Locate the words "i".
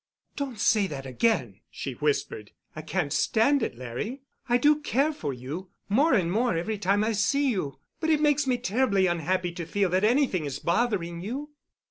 2.75-2.81, 4.49-4.57, 7.03-7.11